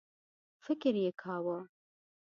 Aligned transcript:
فکر 0.63 0.93
یې 1.03 1.11
کاوه. 1.21 1.57